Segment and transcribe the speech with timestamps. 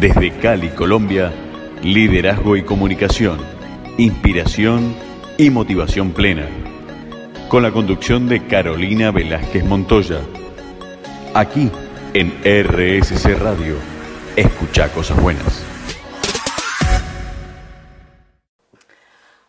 [0.00, 1.32] Desde Cali, Colombia,
[1.82, 3.38] liderazgo y comunicación,
[3.98, 4.96] inspiración
[5.38, 6.48] y motivación plena.
[7.48, 10.20] Con la conducción de Carolina Velázquez Montoya.
[11.34, 11.70] Aquí
[12.14, 13.76] en RSC Radio.
[14.34, 15.64] Escucha cosas buenas.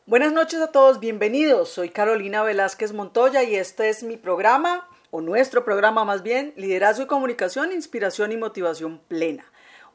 [0.05, 1.69] Buenas noches a todos, bienvenidos.
[1.69, 7.03] Soy Carolina Velázquez Montoya y este es mi programa, o nuestro programa más bien, Liderazgo
[7.03, 9.45] y Comunicación, Inspiración y Motivación Plena.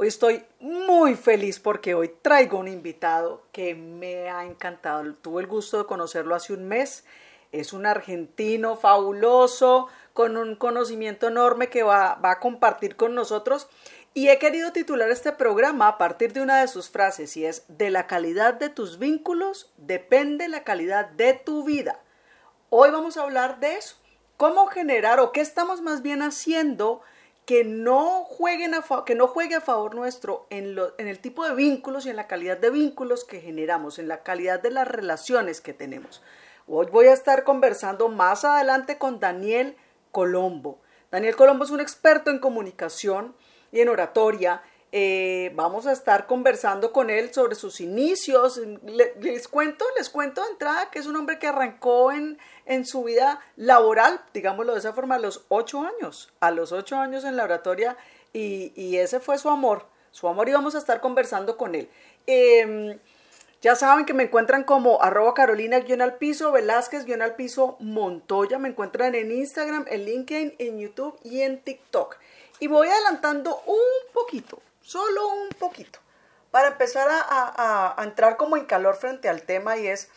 [0.00, 5.12] Hoy estoy muy feliz porque hoy traigo un invitado que me ha encantado.
[5.14, 7.04] Tuve el gusto de conocerlo hace un mes.
[7.50, 13.66] Es un argentino fabuloso, con un conocimiento enorme que va, a compartir con nosotros.
[14.14, 17.64] Y he querido titular este programa a partir de una de sus frases y es,
[17.66, 21.98] de la calidad de tus vínculos depende la calidad de tu vida.
[22.70, 23.96] Hoy vamos a hablar de eso.
[24.36, 27.02] ¿Cómo generar o qué estamos más bien haciendo?
[27.48, 31.48] Que no, jueguen a que no juegue a favor nuestro en, lo, en el tipo
[31.48, 34.86] de vínculos y en la calidad de vínculos que generamos, en la calidad de las
[34.86, 36.20] relaciones que tenemos.
[36.66, 39.78] Hoy voy a estar conversando más adelante con Daniel
[40.12, 40.82] Colombo.
[41.10, 43.34] Daniel Colombo es un experto en comunicación
[43.72, 44.60] y en oratoria
[44.90, 48.60] eh, vamos a estar conversando con él sobre sus inicios.
[49.20, 53.04] les cuento, les cuento de entrada que es un hombre que arrancó en, en su
[53.04, 57.36] vida laboral, digámoslo de esa forma, a los ocho años, a los ocho años en
[57.36, 57.96] la oratoria,
[58.32, 61.88] y, ese fue su amor, su amor, y vamos a estar conversando con él.
[62.26, 62.98] Em,
[63.60, 67.76] ya saben que me encuentran como arroba carolina guion al piso, Velázquez guion al piso,
[67.80, 72.16] Montoya, me encuentran en Instagram, en LinkedIn, en YouTube y en TikTok.
[72.60, 75.98] Y voy adelantando un poquito, solo un poquito,
[76.50, 80.08] para empezar a, entrar como en calor frente al tema y es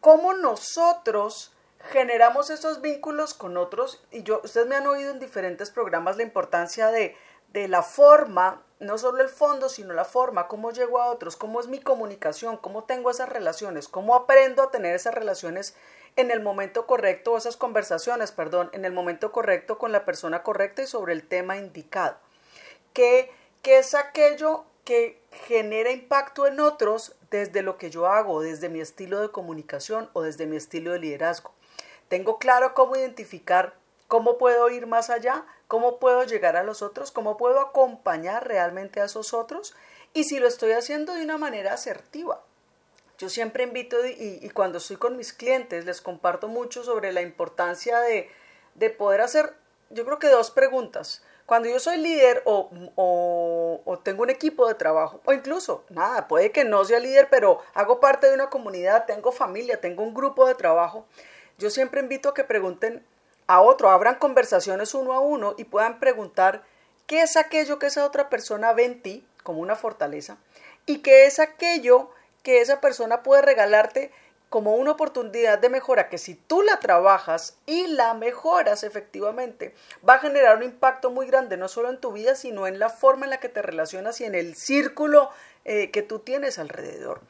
[0.00, 1.52] cómo nosotros
[1.90, 6.22] generamos esos vínculos con otros y yo ustedes me han oído en diferentes programas la
[6.22, 7.14] importancia de,
[7.52, 11.60] de la forma, no solo el fondo, sino la forma, cómo llego a otros, cómo
[11.60, 15.76] es mi comunicación, cómo tengo esas relaciones, cómo aprendo a tener esas relaciones
[16.16, 20.80] en el momento correcto, esas conversaciones, perdón, en el momento correcto con la persona correcta
[20.80, 22.16] y sobre el tema indicado.
[22.94, 23.30] Que
[23.66, 28.80] ¿Qué es aquello que genera impacto en otros desde lo que yo hago, desde mi
[28.80, 31.50] estilo de comunicación o desde mi estilo de liderazgo.
[32.06, 33.74] Tengo claro cómo identificar
[34.06, 39.00] cómo puedo ir más allá, cómo puedo llegar a los otros, cómo puedo acompañar realmente
[39.00, 39.74] a esos otros
[40.14, 42.44] y si lo estoy haciendo de una manera asertiva.
[43.18, 47.98] Yo siempre invito y, cuando estoy con mis clientes les comparto mucho sobre la importancia
[47.98, 48.30] de,
[48.76, 49.54] de poder hacer,
[49.90, 51.24] yo creo que dos preguntas.
[51.46, 56.50] Cuando yo soy líder o, o, tengo un equipo de trabajo, o incluso, nada, puede
[56.50, 60.46] que no sea líder, pero hago parte de una comunidad, tengo familia, tengo un grupo
[60.46, 61.06] de trabajo,
[61.58, 63.06] yo siempre invito a que pregunten
[63.46, 66.64] a otro, abran conversaciones uno a uno y puedan preguntar
[67.06, 70.38] qué es aquello que esa otra persona ve en ti como una fortaleza
[70.84, 72.10] y qué es aquello
[72.42, 74.10] que esa persona puede regalarte
[74.48, 79.74] como una oportunidad de mejora que si tú la trabajas y la mejoras efectivamente,
[80.08, 82.88] va a generar un impacto muy grande, no solo en tu vida, sino en la
[82.88, 85.30] forma en la que te relacionas y en el círculo
[85.64, 87.20] eh, que tú tienes alrededor.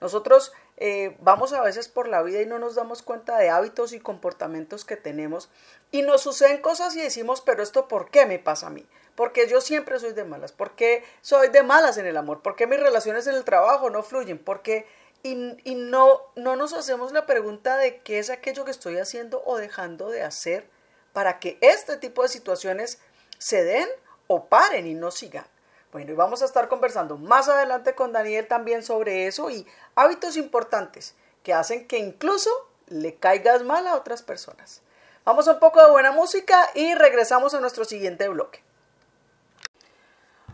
[0.00, 3.92] Nosotros eh, vamos a veces por la vida y no nos damos cuenta de hábitos
[3.92, 5.48] y comportamientos que tenemos
[5.92, 8.84] y nos suceden cosas y decimos, pero esto ¿por qué me pasa a mí?
[9.14, 12.80] Porque yo siempre soy de malas, porque soy de malas en el amor, porque mis
[12.80, 14.86] relaciones en el trabajo no fluyen, porque
[15.24, 19.56] y, no, no nos hacemos la pregunta de qué es aquello que estoy haciendo o
[19.56, 20.68] dejando de hacer
[21.14, 22.98] para que este tipo de situaciones
[23.38, 23.88] se den
[24.26, 25.46] o paren y no sigan.
[25.92, 30.36] Bueno, y vamos a estar conversando más adelante con Daniel también sobre eso y hábitos
[30.36, 32.50] importantes que hacen que incluso
[32.88, 34.82] le caigas mal a otras personas.
[35.24, 38.62] Vamos a un poco de buena música y regresamos a nuestro siguiente bloque.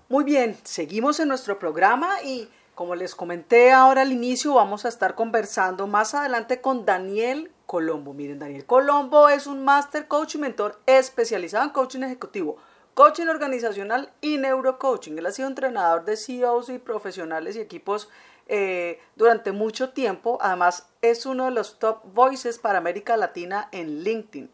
[0.09, 2.49] Muy bien, seguimos en nuestro programa y
[2.81, 8.15] como les comenté ahora al inicio, vamos a estar conversando más adelante con Daniel Colombo.
[8.15, 12.57] Miren, Daniel Colombo es un Master Coach y Mentor especializado en coaching ejecutivo,
[12.95, 15.19] coaching organizacional y neurocoaching.
[15.19, 18.09] Él ha sido entrenador de CEOs y profesionales y equipos
[18.47, 20.39] eh, durante mucho tiempo.
[20.41, 24.51] Además, es uno de los top voices para América Latina en LinkedIn.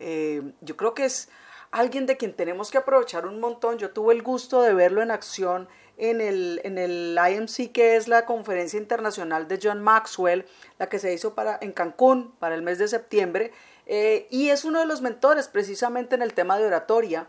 [0.00, 1.28] Eh, yo creo que es
[1.70, 3.78] alguien de quien tenemos que aprovechar un montón.
[3.78, 8.08] Yo tuve el gusto de verlo en acción en el, en el IMC, que es
[8.08, 10.46] la conferencia internacional de John Maxwell,
[10.78, 13.52] la que se hizo para, en Cancún para el mes de septiembre,
[13.86, 17.26] eh, y es uno de los mentores precisamente en el tema de oratoria,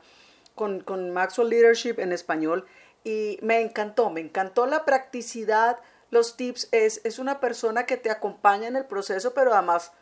[0.55, 2.65] con, con Maxwell Leadership en español,
[3.03, 5.79] y me encantó, me encantó la practicidad,
[6.11, 9.93] los tips, es, es una persona que te acompaña en el proceso, pero además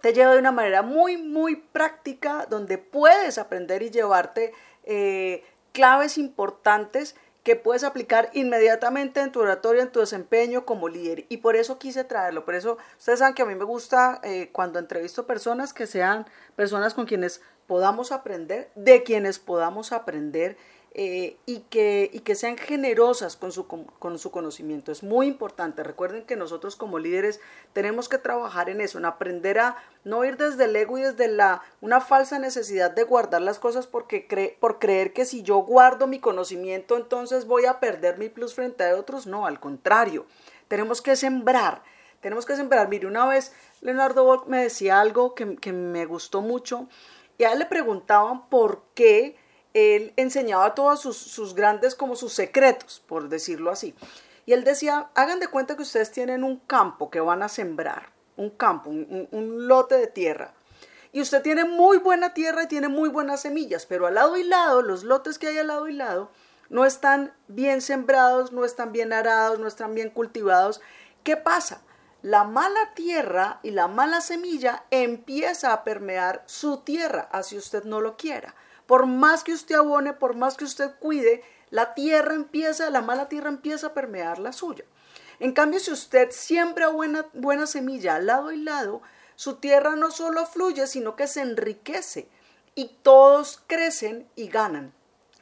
[0.00, 4.52] te lleva de una manera muy, muy práctica, donde puedes aprender y llevarte
[4.84, 5.42] eh,
[5.72, 7.16] claves importantes
[7.48, 11.24] que puedes aplicar inmediatamente en tu oratorio, en tu desempeño como líder.
[11.30, 12.44] Y por eso quise traerlo.
[12.44, 16.26] Por eso ustedes saben que a mí me gusta eh, cuando entrevisto personas que sean
[16.56, 20.58] personas con quienes podamos aprender, de quienes podamos aprender
[20.92, 24.90] eh, y, que, y que sean generosas con su, con su conocimiento.
[24.90, 25.82] Es muy importante.
[25.82, 27.40] Recuerden que nosotros como líderes
[27.74, 31.28] tenemos que trabajar en eso, en aprender a no ir desde el ego y desde
[31.28, 36.06] la, una falsa necesidad de guardar las cosas porque por creer que si yo guardo
[36.06, 39.26] mi conocimiento entonces voy a perder mi plus frente a otros.
[39.26, 40.26] No, al contrario,
[40.68, 41.82] tenemos que sembrar.
[42.20, 42.88] Tenemos que sembrar.
[42.88, 43.52] Mire, una vez
[43.82, 46.88] Leonardo Volk me decía algo que, que me gustó mucho
[47.36, 49.36] y a él le preguntaban por qué
[49.74, 53.94] él enseñaba todos sus, grandes como sus secretos, por decirlo así.
[54.46, 58.10] Y él decía, hagan de cuenta que ustedes tienen un campo que van a sembrar,
[58.36, 60.54] un campo, un, lote de tierra.
[61.12, 64.44] Y usted tiene muy buena tierra y tiene muy buenas semillas, pero al lado y
[64.44, 66.30] lado, los lotes que hay al lado y lado,
[66.70, 70.80] no están bien sembrados, no están bien arados, no están bien cultivados.
[71.24, 71.82] ¿Qué pasa?
[72.22, 78.00] La mala tierra y la mala semilla empieza a permear su tierra, así usted no
[78.00, 78.54] lo quiera.
[78.88, 83.28] Por más que usted abone, por más que usted cuide, la tierra empieza, la mala
[83.28, 84.86] tierra empieza a permear la suya.
[85.40, 89.02] En cambio, si usted siembra buena, buena semilla al lado y lado,
[89.36, 92.30] su tierra no solo fluye, sino que se enriquece
[92.74, 94.94] y todos crecen y ganan.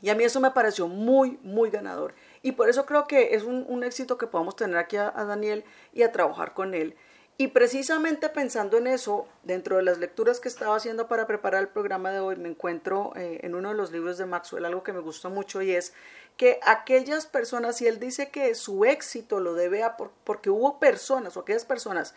[0.02, 2.16] Y a mí eso me pareció muy, muy ganador.
[2.42, 6.02] Y por eso creo que es un, éxito que podamos tener aquí a Daniel y
[6.02, 6.96] a trabajar con él.
[7.38, 11.68] Y precisamente pensando en eso, dentro de las lecturas que estaba haciendo para preparar el
[11.68, 14.94] programa de hoy, me encuentro eh, en uno de los libros de Maxwell algo que
[14.94, 15.92] me gustó mucho y es
[16.38, 21.36] que aquellas personas, y él dice que su éxito lo debe a porque hubo personas
[21.36, 22.14] o aquellas personas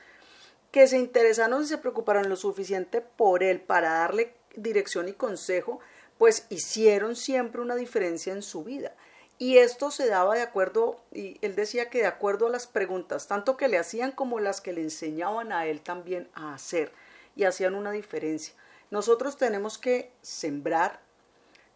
[0.72, 5.82] que se interesaron y se preocuparon lo suficiente por él para darle dirección y consejo,
[6.18, 8.94] pues hicieron siempre una diferencia en su vida.
[9.42, 13.28] Y esto se daba de acuerdo, y él decía que de acuerdo a las preguntas,
[13.28, 16.92] tanto que le hacían como las que le enseñaban a él también a hacer,
[17.38, 18.54] y hacían una diferencia.
[18.92, 21.00] Nosotros tenemos que sembrar,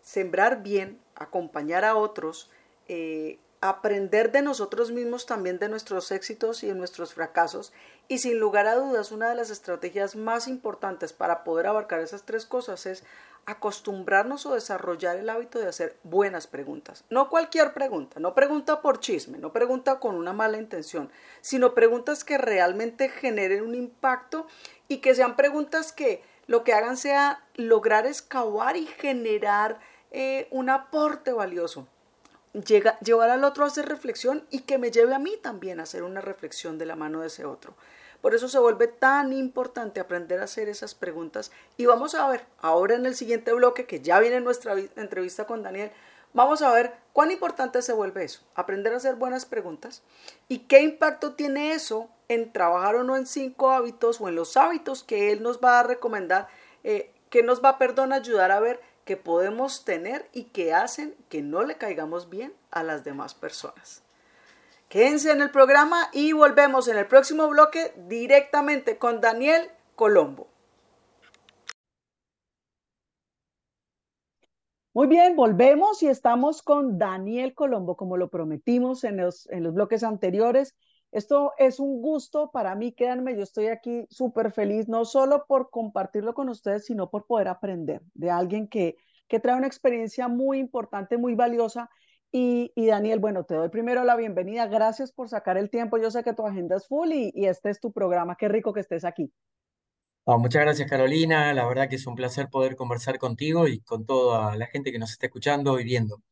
[0.02, 2.52] sembrar bien, acompañar a otros,
[2.90, 3.40] eh,
[3.70, 7.72] aprender de nosotros mismos también de nuestros éxitos y de nuestros fracasos,
[8.10, 12.24] y sin lugar a dudas, una de las estrategias más importantes para poder abarcar esas
[12.24, 13.06] tres cosas es
[13.46, 17.06] acostumbrarnos o desarrollar el hábito de hacer buenas preguntas.
[17.10, 22.26] No cualquier pregunta, no pregunta por chisme, no pregunta con una mala intención, sino preguntas
[22.26, 24.46] que realmente generen un impacto
[24.90, 29.80] y que sean preguntas que lo que hagan sea lograr excavar y generar
[30.12, 31.88] eh, un aporte valioso.
[32.54, 36.04] Llevar al otro a hacer reflexión y que me lleve a mí también a hacer
[36.04, 37.74] una reflexión de la mano de ese otro.
[38.22, 41.52] Por eso se vuelve tan importante aprender a hacer esas preguntas.
[41.76, 45.62] Y vamos a ver, ahora en el siguiente bloque, que ya viene nuestra entrevista con
[45.62, 45.92] Daniel,
[46.34, 50.04] vamos a ver cuán importante se vuelve eso, aprender a hacer buenas preguntas
[50.48, 54.58] y qué impacto tiene eso en trabajar o no en cinco hábitos o en los
[54.58, 56.48] hábitos que él nos va a recomendar,
[56.84, 61.16] eh, que nos va a, perdón, ayudar a ver que podemos tener y que hacen
[61.30, 64.04] que no le caigamos bien a las demás personas.
[64.90, 70.48] Quédense en el programa y volvemos en el próximo bloque directamente con Daniel Colombo.
[74.96, 79.74] Muy bien, volvemos y estamos con Daniel Colombo, como lo prometimos en los, en los
[79.74, 80.76] bloques anteriores.
[81.14, 85.70] Esto es un gusto para mí, créanme, yo estoy aquí súper feliz, no solo por
[85.70, 90.60] compartirlo con ustedes, sino por poder aprender de alguien que, que trae una experiencia muy
[90.60, 91.90] importante, muy valiosa
[92.36, 94.66] y, Daniel, bueno, te doy primero la bienvenida.
[94.66, 96.00] Gracias por sacar el tiempo.
[96.00, 98.36] Yo sé que tu agenda es full y, este es tu programa.
[98.36, 99.32] Qué rico que estés aquí.
[100.26, 101.54] muchas gracias, Carolina.
[101.54, 104.98] La verdad que es un placer poder conversar contigo y con toda la gente que
[104.98, 106.24] nos está escuchando y viendo.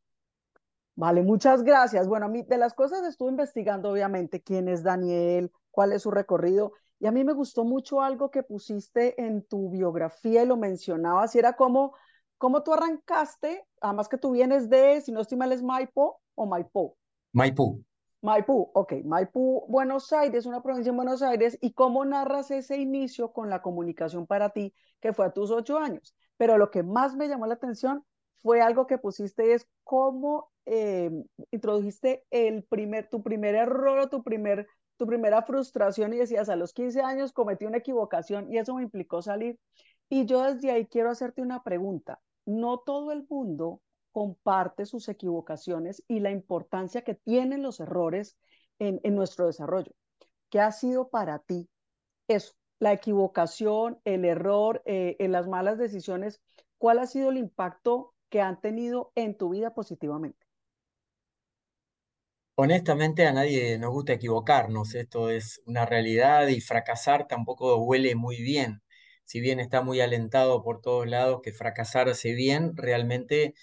[1.02, 2.08] Vale, muchas gracias.
[2.08, 6.12] Bueno, a mí de las cosas estuve investigando, obviamente, quién es Daniel, cuál es su
[6.12, 6.74] recorrido.
[7.00, 11.34] Y a mí me gustó mucho algo que pusiste en tu biografía y lo mencionabas,
[11.34, 11.96] y era como
[12.38, 13.68] ¿Cómo tú arrancaste?
[13.82, 16.96] Además que tú vienes de, si no estoy mal, es Maipo o Maipú.
[17.34, 17.84] Maipú.
[18.22, 18.94] Maipú, ok.
[19.06, 21.56] Maipú, Buenos Aires, una provincia en Buenos Aires.
[21.62, 25.78] ¿Y cómo narras ese inicio con la comunicación para ti, que fue a tus ocho
[25.78, 26.16] años?
[26.38, 28.04] Pero lo que más me llamó la atención
[28.42, 31.12] fue algo que pusiste, es cómo eh,
[31.52, 34.68] introdujiste el primer, tu primer error o tu, primer,
[34.98, 38.84] tu primera frustración y decías, a los 15 años cometí una equivocación y eso me
[38.84, 39.60] implicó salir.
[40.10, 43.82] Y yo desde ahí quiero hacerte una pregunta no todo el mundo
[44.12, 48.38] comparte sus equivocaciones y la importancia que tienen los errores
[48.80, 49.92] en, nuestro desarrollo.
[50.50, 51.70] ¿Qué ha sido para ti
[52.28, 52.54] eso?
[52.80, 56.42] La equivocación, el error, en eh, las malas decisiones,
[56.78, 60.48] ¿cuál ha sido el impacto que han tenido en tu vida positivamente?
[62.56, 68.42] Honestamente, a nadie nos gusta equivocarnos, esto es una realidad y fracasar tampoco huele muy
[68.42, 68.84] bien.
[69.26, 73.56] Si bien está muy alentado por todos lados que fracasar bien, realmente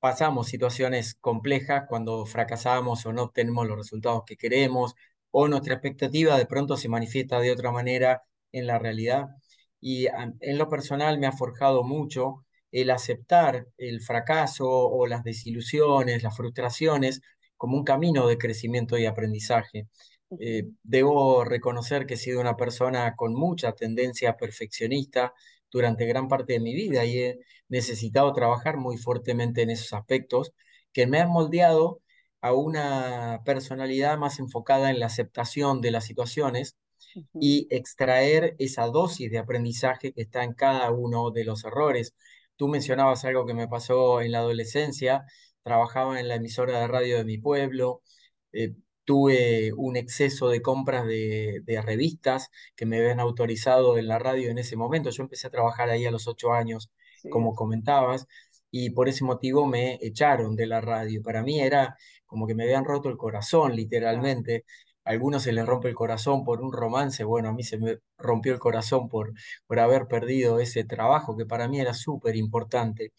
[0.00, 4.94] pasamos situaciones complejas cuando fracasamos o no obtenemos los resultados que queremos
[5.30, 8.22] o nuestra expectativa de pronto se manifiesta de otra manera
[8.52, 9.28] en la realidad.
[9.80, 10.06] Y
[10.40, 12.43] en lo personal me ha forjado mucho
[12.74, 17.22] el aceptar el fracaso o las desilusiones, las frustraciones
[17.56, 19.88] como un camino de crecimiento y aprendizaje.
[20.40, 25.32] Eh, debo reconocer que he sido una persona con mucha tendencia perfeccionista
[25.70, 27.38] durante gran parte de mi vida y he
[27.68, 30.52] necesitado trabajar muy fuertemente en esos aspectos
[30.92, 32.00] que me han moldeado
[32.40, 36.76] a una personalidad más enfocada en la aceptación de las situaciones
[37.40, 42.14] y extraer esa dosis de aprendizaje que está en cada uno de los errores.
[42.56, 45.24] Tú mencionabas algo que me pasó en la adolescencia,
[45.62, 48.02] trabajaba en la emisora de radio de mi pueblo,
[48.52, 54.50] eh, tuve un exceso de compras de, revistas que me habían autorizado en la radio
[54.50, 55.10] en ese momento.
[55.10, 56.90] Yo empecé a trabajar ahí a los ocho años,
[57.30, 58.26] como comentabas,
[58.70, 61.22] y por ese motivo me echaron de la radio.
[61.22, 61.96] Para mí era
[62.26, 64.64] como que me habían roto el corazón, literalmente.
[65.04, 67.98] A algunos se les rompe el corazón por un romance, bueno, a mí se me
[68.18, 69.32] rompió el corazón por,
[69.66, 73.12] por haber perdido ese trabajo que para mí era súper importante.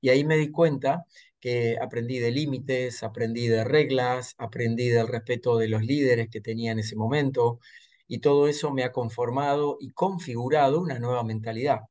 [0.00, 1.04] Y ahí me di cuenta
[1.40, 6.72] que aprendí de límites, aprendí de reglas, aprendí del respeto de los líderes que tenía
[6.72, 7.60] en ese momento,
[8.06, 11.82] y todo eso me ha conformado y configurado una nueva mentalidad,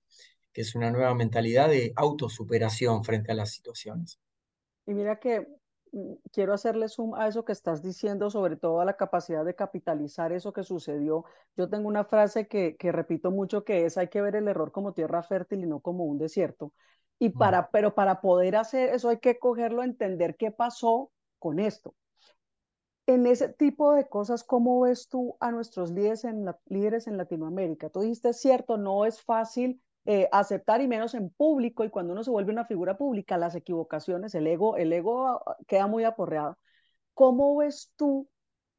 [0.53, 4.19] que es una nueva mentalidad de autosuperación frente a las situaciones.
[4.85, 5.47] Y mira que
[6.31, 10.31] quiero hacerle zoom a eso que estás diciendo, sobre todo a la capacidad de capitalizar
[10.31, 11.25] eso que sucedió.
[11.57, 14.71] Yo tengo una frase que, que repito mucho que es, hay que ver el error
[14.71, 16.73] como tierra fértil y no como un desierto.
[17.19, 21.93] Y para, pero para poder hacer eso hay que cogerlo, entender qué pasó con esto.
[23.07, 27.89] En ese tipo de cosas, ¿cómo ves tú a nuestros líderes en, líderes en Latinoamérica?
[27.89, 32.23] Tú dijiste, cierto, no es fácil eh, aceptar y menos en público y cuando uno
[32.23, 36.57] se vuelve una figura pública, las equivocaciones, el ego, el ego ah, queda muy aporreado.
[37.13, 38.29] ¿Cómo ves tú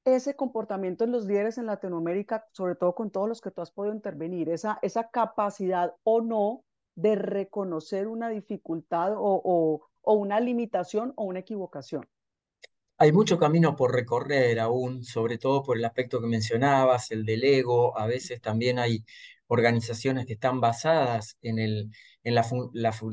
[0.05, 3.71] ese comportamiento en los líderes en Latinoamérica, sobre todo con todos los que tú has
[3.71, 11.25] podido intervenir, esa, esa capacidad o no de reconocer una dificultad o, una limitación o
[11.25, 12.09] una equivocación.
[13.01, 17.45] Hay mucho camino por recorrer aún, sobre todo por el aspecto que mencionabas, el del
[17.45, 17.99] ego.
[17.99, 19.05] A veces también hay
[19.49, 21.91] organizaciones que están basadas en,
[22.25, 22.47] la,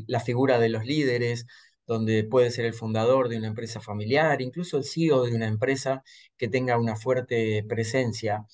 [0.08, 1.46] la, figura de los líderes,
[1.86, 6.03] donde puede ser el fundador de una empresa familiar, incluso el CEO de una empresa
[6.38, 8.46] que tenga una fuerte presencia.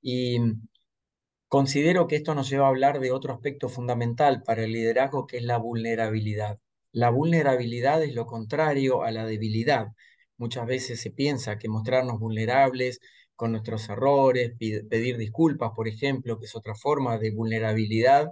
[0.00, 0.38] Y
[1.48, 5.38] Considero que esto nos lleva a hablar de otro aspecto fundamental para el liderazgo, que
[5.38, 6.58] es la vulnerabilidad.
[6.92, 9.88] La vulnerabilidad es lo contrario a la debilidad.
[10.38, 13.00] Muchas veces se piensa que mostrarnos vulnerables
[13.34, 18.28] con nuestros errores, pedir disculpas, por ejemplo, que es otra forma de vulnerabilidad,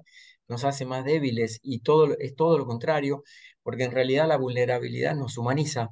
[0.49, 3.23] nos hace más débiles y todo, es todo lo contrario,
[3.63, 5.91] porque en realidad la vulnerabilidad nos humaniza,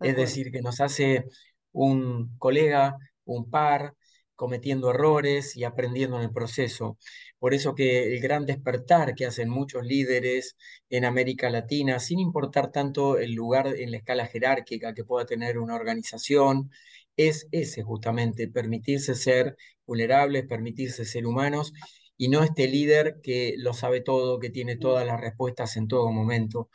[0.00, 1.24] es decir, que nos hace
[1.72, 3.94] un colega, un par,
[4.42, 6.98] cometiendo errores y aprendiendo en el proceso.
[7.38, 10.56] Por eso que el gran despertar que hacen muchos líderes
[10.90, 15.58] en América Latina, sin importar tanto el lugar en la escala jerárquica que pueda tener
[15.58, 16.72] una organización,
[17.16, 19.56] es ese justamente, permitirse ser
[19.86, 21.72] vulnerables, permitirse ser humanos
[22.16, 26.10] y no este líder que lo sabe todo, que tiene todas las respuestas en todo
[26.10, 26.68] momento.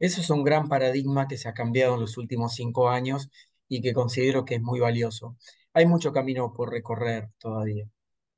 [0.00, 3.28] Eso es un gran paradigma que se ha cambiado en los últimos cinco años
[3.68, 5.36] y que considero que es muy valioso
[5.74, 7.86] hay mucho camino por recorrer todavía.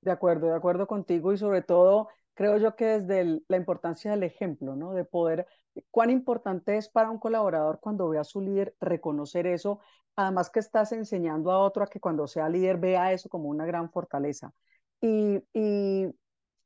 [0.01, 4.25] De acuerdo, de acuerdo contigo y sobre todo creo yo que desde la importancia del
[4.25, 4.93] ejemplo, ¿no?
[4.93, 5.47] De poder,
[5.91, 9.81] cuán importante es para un colaborador cuando ve a su líder reconocer eso,
[10.17, 13.67] además que estás enseñando a otro a que cuando sea líder vea eso como una
[13.67, 14.53] gran fortaleza.
[15.01, 15.43] Y,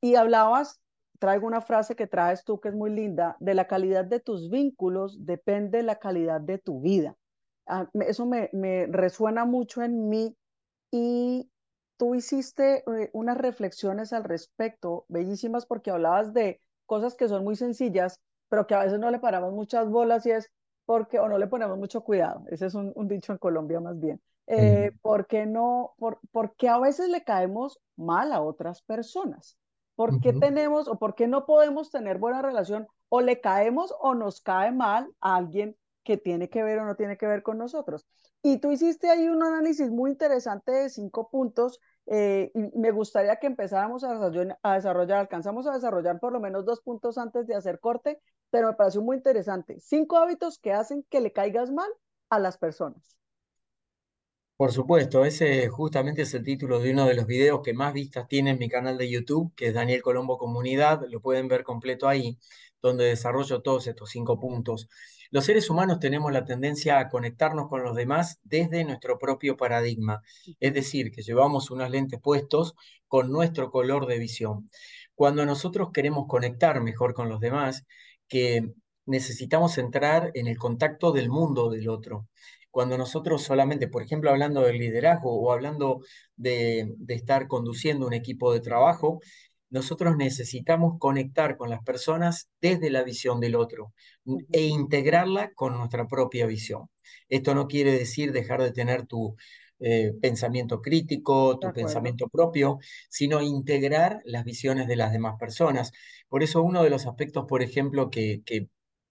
[0.01, 0.81] y, hablabas,
[1.19, 4.49] traigo una frase que traes tú que es muy linda, de la calidad de tus
[4.51, 7.17] vínculos depende la calidad de tu vida.
[7.67, 10.37] Ah, eso me resuena mucho en mí
[10.91, 11.51] y
[11.97, 17.57] tú hiciste eh, unas reflexiones al respecto, bellísimas, porque hablabas de cosas que son muy
[17.57, 20.51] sencillas, pero que a veces no le paramos muchas bolas y es
[20.87, 24.23] porque, o no le ponemos mucho cuidado, ese es un, dicho en Colombia más bien,
[24.47, 29.59] eh, porque no, por, porque a veces le caemos mal a otras personas.
[29.97, 34.15] ¿Por qué tenemos o por qué no podemos tener buena relación o le caemos o
[34.15, 35.77] nos cae mal a alguien
[36.09, 38.07] que tiene que ver o no tiene que ver con nosotros.
[38.43, 43.37] Y tú hiciste ahí un análisis muy interesante de cinco puntos eh, y me gustaría
[43.37, 47.47] que empezáramos a desarrollar, a desarrollar, alcanzamos a desarrollar por lo menos dos puntos antes
[47.47, 49.81] de hacer corte, pero me pareció muy interesante.
[49.81, 51.91] Cinco hábitos que hacen que le caigas mal
[52.31, 53.19] a las personas.
[54.57, 58.27] Por supuesto, ese justamente es el título de uno de los videos que más vistas
[58.29, 62.09] tiene en mi canal de YouTube, que es Daniel Colombo Comunidad, lo pueden ver completo
[62.09, 62.39] ahí,
[62.81, 64.89] donde desarrollo todos estos cinco puntos.
[65.31, 70.23] Los seres humanos tenemos la tendencia a conectarnos con los demás desde nuestro propio paradigma,
[70.61, 72.75] es decir, que llevamos unos lentes puestos
[73.07, 74.71] con nuestro color de visión.
[75.15, 77.85] Cuando nosotros queremos conectar mejor con los demás,
[78.29, 78.73] que
[79.07, 82.29] necesitamos entrar en el contacto del mundo del otro
[82.71, 86.01] cuando nosotros solamente, por ejemplo, hablando del liderazgo o hablando
[86.37, 89.21] de, estar conduciendo un equipo de trabajo,
[89.71, 93.93] nosotros necesitamos conectar con las personas desde la visión del otro
[94.53, 96.89] e integrarla con nuestra propia visión.
[97.29, 99.37] Esto no quiere decir dejar de tener tu
[99.81, 105.93] eh, pensamiento crítico, tu pensamiento propio, sino integrar las visiones de las demás personas.
[106.29, 108.69] Por eso uno de los aspectos, por ejemplo, que, que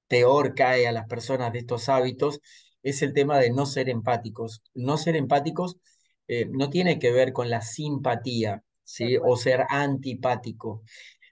[0.07, 2.41] peor cae a las personas de estos hábitos
[2.83, 4.61] es el tema de no ser empáticos.
[4.73, 5.77] No ser empáticos
[6.27, 9.17] eh, no tiene que ver con la simpatía, ¿sí?
[9.21, 10.83] O ser antipático.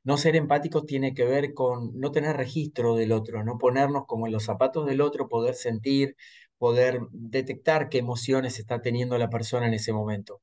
[0.03, 4.27] No ser empáticos tiene que ver con no tener registro del otro, no ponernos como
[4.27, 6.15] en los zapatos del otro, poder sentir,
[6.57, 10.41] poder detectar qué emociones está teniendo la persona en ese momento.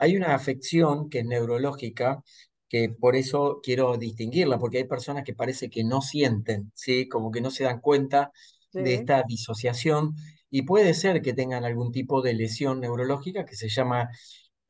[0.00, 2.22] Hay una afección que es neurológica,
[2.68, 7.08] que por eso quiero distinguirla, porque hay personas que parece que no sienten, ¿sí?
[7.08, 8.32] Como que no se dan cuenta
[8.72, 10.14] de esta disociación
[10.50, 14.10] y puede ser que tengan algún tipo de lesión neurológica que se llama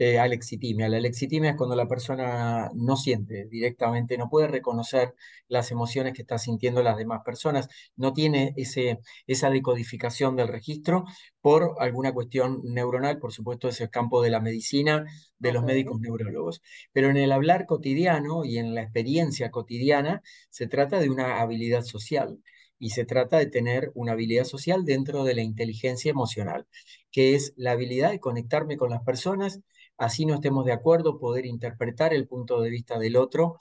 [0.00, 0.88] eh, alexitimia.
[0.88, 5.14] La alexitimia es cuando la persona no siente directamente, no puede reconocer
[5.46, 11.04] las emociones que está sintiendo las demás personas, no tiene ese, esa decodificación del registro
[11.42, 15.04] por alguna cuestión neuronal, por supuesto, ese es campo de la medicina,
[15.38, 16.62] de los médicos neurólogos.
[16.92, 21.82] Pero en el hablar cotidiano y en la experiencia cotidiana se trata de una habilidad
[21.82, 22.38] social
[22.78, 26.66] y se trata de tener una habilidad social dentro de la inteligencia emocional,
[27.12, 29.60] que es la habilidad de conectarme con las personas,
[30.00, 33.58] así no estemos de acuerdo, poder interpretar el punto de vista del otro,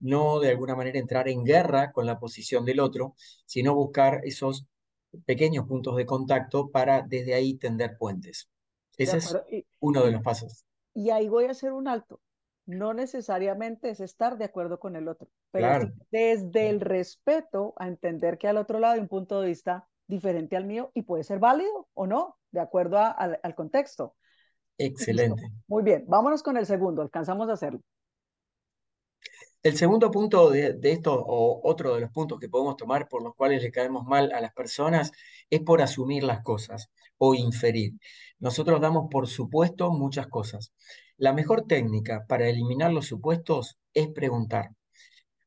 [0.00, 3.14] no de alguna manera entrar en guerra con la posición del otro,
[3.46, 4.66] sino buscar esos
[5.24, 8.48] pequeños puntos de contacto para desde ahí tender puentes.
[8.96, 9.36] Ese es
[9.80, 10.64] uno de los pasos.
[10.94, 12.20] Y ahí voy a hacer un alto
[12.66, 18.38] no necesariamente es estar de acuerdo con el otro, pero desde el respeto a entender
[18.38, 21.38] que al otro lado hay un punto de vista diferente al mío y puede ser
[21.38, 24.14] válido o no, de acuerdo al contexto.
[24.86, 25.42] Excelente.
[25.68, 27.80] Muy bien, vámonos con el segundo, alcanzamos a hacerlo.
[29.62, 33.22] El segundo punto de, de, esto, o otro de los puntos que podemos tomar por
[33.22, 35.12] los cuales le caemos mal a las personas,
[35.50, 37.92] es por asumir las cosas o inferir.
[38.40, 40.72] Nosotros damos por supuesto muchas cosas.
[41.16, 44.70] La mejor técnica para eliminar los supuestos es preguntar.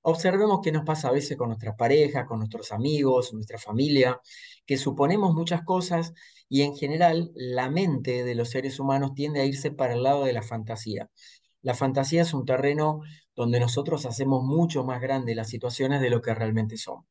[0.08, 4.22] Observemos qué nos pasa a veces con nuestras parejas, con nuestros amigos, nuestra familia,
[4.64, 6.14] que suponemos muchas cosas
[6.48, 10.24] y en general la mente de los seres humanos tiende a irse para el lado
[10.24, 11.10] de la fantasía.
[11.64, 13.02] La fantasía es un terreno
[13.36, 17.08] donde nosotros hacemos mucho más grandes las situaciones de lo que realmente son.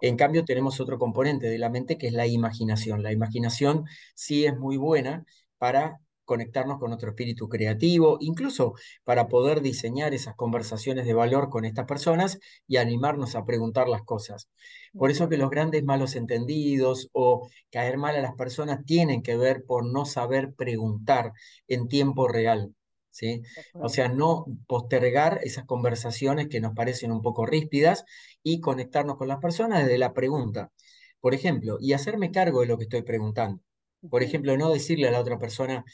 [0.00, 3.04] En cambio, tenemos otro componente de la mente que es la imaginación.
[3.04, 3.84] La imaginación
[4.16, 5.24] sí es muy buena
[5.56, 11.64] para conectarnos con nuestro espíritu creativo, incluso para poder diseñar esas conversaciones de valor con
[11.64, 14.48] estas personas y animarnos a preguntar las cosas.
[14.92, 19.36] Por eso que los grandes malos entendidos o caer mal a las personas tienen que
[19.36, 21.32] ver por no saber preguntar
[21.68, 22.74] en tiempo real.
[23.10, 23.42] ¿Sí?
[23.74, 28.04] O sea, no postergar esas conversaciones que nos parecen un poco ríspidas
[28.42, 30.72] y conectarnos con las personas desde la pregunta.
[31.20, 33.62] Por ejemplo, y hacerme cargo de lo que estoy preguntando.
[34.10, 35.84] Por ejemplo, no decirle a la otra persona,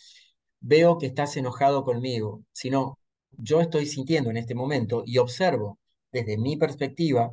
[0.61, 2.99] veo que estás enojado conmigo, sino
[3.33, 5.79] yo estoy sintiendo en este momento y observo
[6.13, 7.31] desde mi perspectiva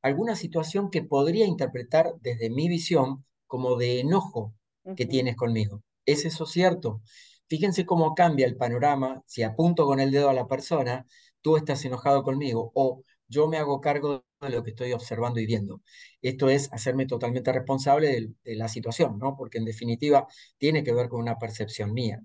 [0.00, 4.54] alguna situación que podría interpretar desde mi visión como de enojo
[4.96, 5.82] que tienes conmigo.
[6.06, 7.02] ¿Es eso cierto?
[7.48, 11.06] Fíjense cómo cambia el panorama si apunto con el dedo a la persona,
[11.40, 15.46] tú estás enojado conmigo o yo me hago cargo de lo que estoy observando y
[15.46, 15.80] viendo.
[16.20, 19.36] Esto es hacerme totalmente responsable de, la situación, ¿no?
[19.36, 20.26] Porque en definitiva
[20.58, 22.20] tiene que ver con una percepción mía.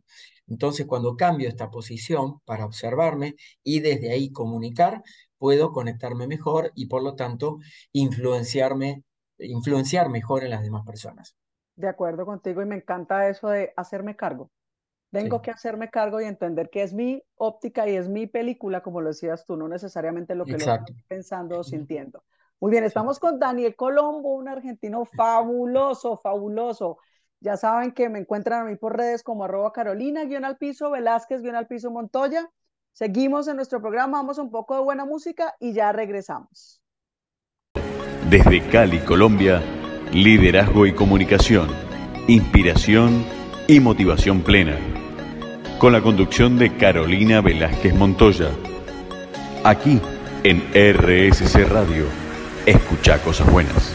[0.47, 5.01] Entonces, cuando cambio esta posición para observarme y desde ahí comunicar,
[5.37, 7.59] puedo conectarme mejor y por lo tanto
[7.93, 9.03] influenciarme,
[9.39, 11.35] influenciar mejor en las demás personas.
[11.75, 14.51] De acuerdo contigo y me encanta eso de hacerme cargo.
[15.11, 19.01] Tengo que hacerme cargo y entender que es mi óptica y es mi película, como
[19.01, 22.23] lo decías tú, no necesariamente lo que lo estoy pensando o sintiendo.
[22.59, 26.97] Muy bien, estamos con Daniel Colombo, un argentino fabuloso, fabuloso.
[27.39, 30.89] Ya saben que me encuentran a mí por redes como arroba Carolina, guion al piso,
[30.89, 32.49] Velázquez, guion al piso, Montoya.
[32.93, 36.81] Seguimos en nuestro programa, vamos a un poco de buena música y ya regresamos.
[38.29, 39.61] Desde Cali, Colombia,
[40.11, 41.69] liderazgo y comunicación,
[42.27, 43.23] inspiración
[43.67, 44.96] y motivación plena.
[45.79, 48.49] Con la conducción de Carolina Velázquez Montoya.
[49.63, 50.01] Aquí
[50.43, 52.05] en RSC Radio.
[52.65, 53.93] Escucha cosas buenas.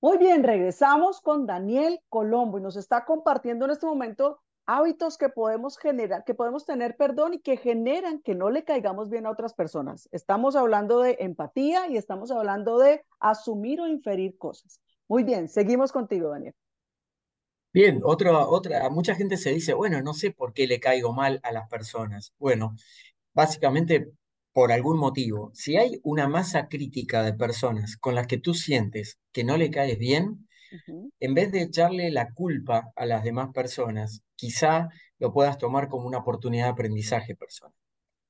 [0.00, 5.28] Muy bien, regresamos con Daniel Colombo y nos está compartiendo en este momento hábitos que
[5.28, 9.30] podemos generar, que podemos tener, perdón, y que generan que no le caigamos bien a
[9.30, 10.08] otras personas.
[10.12, 14.80] Estamos hablando de empatía y estamos hablando de asumir o inferir cosas.
[15.10, 16.54] Muy bien, seguimos contigo, Daniel.
[17.72, 21.40] Bien, otra, otra, mucha gente se dice, bueno, no sé por qué le caigo mal
[21.42, 22.32] a las personas.
[22.38, 22.76] Bueno,
[23.34, 24.12] básicamente
[24.52, 25.50] por algún motivo.
[25.54, 29.70] Si hay una masa crítica de personas con las que tú sientes que no le
[29.72, 30.48] caes bien,
[31.20, 36.06] en vez de echarle la culpa a las demás personas, quizá lo puedas tomar como
[36.06, 37.74] una oportunidad de aprendizaje personal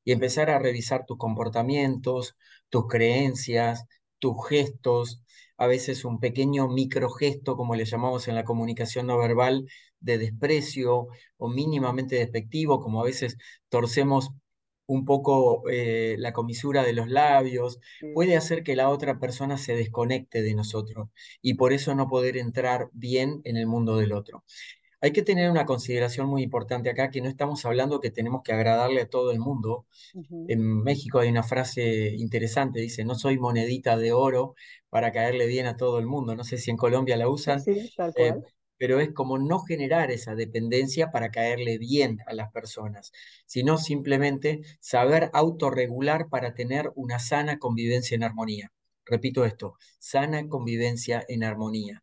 [0.05, 2.37] y empezar a revisar tus comportamientos,
[2.69, 3.85] tus creencias,
[4.19, 5.23] tus gestos,
[5.61, 9.67] a veces un pequeño microgesto, como le llamamos en la comunicación no verbal,
[10.01, 13.37] de desprecio o mínimamente despectivo, como a veces
[13.69, 14.31] torcemos
[14.87, 17.79] un poco eh, la comisura de los labios,
[18.15, 21.11] puede hacer que la otra persona se desconecte de nosotros
[21.43, 24.45] y por eso no poder entrar bien en el mundo del otro.
[25.01, 28.53] Hay que tener una consideración muy importante acá, que no estamos hablando que tenemos que
[28.53, 29.87] agradarle a todo el mundo.
[30.49, 34.55] En México hay una frase interesante, dice, no soy monedita de oro
[34.91, 36.35] para caerle bien a todo el mundo.
[36.35, 37.61] No sé si en Colombia la usan.
[37.61, 38.35] Sí, tal eh,
[38.81, 43.13] pero es como no generar esa dependencia para caerle bien a las personas,
[43.45, 48.73] sino simplemente saber autorregular para tener una sana convivencia en armonía.
[49.05, 52.03] Repito esto, sana convivencia en armonía.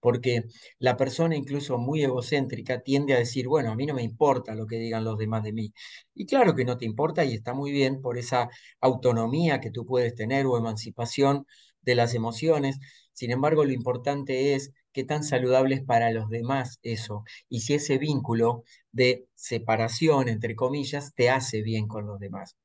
[0.00, 0.44] Porque
[0.78, 4.66] la persona incluso muy egocéntrica tiende a decir, bueno, a mí no me importa lo
[4.66, 5.72] que digan los demás de mí.
[6.14, 8.48] Y claro que no te importa y está muy bien por esa
[8.80, 11.46] autonomía que tú puedes tener o emancipación
[11.82, 12.78] de las emociones.
[13.12, 17.74] Sin embargo, lo importante es qué tan saludable es para los demás eso, y si
[17.74, 22.56] ese vínculo de separación, entre comillas, te hace bien con los demás.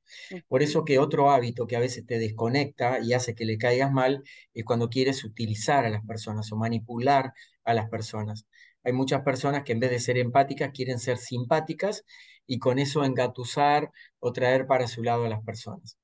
[0.48, 3.92] Por eso que otro hábito que a veces te desconecta y hace que le caigas
[3.92, 7.34] mal es cuando quieres utilizar a las personas o manipular
[7.64, 8.46] a las personas.
[8.84, 12.04] Hay muchas personas que en vez de ser empáticas quieren ser simpáticas
[12.46, 15.98] y con eso engatusar o traer para su lado a las personas.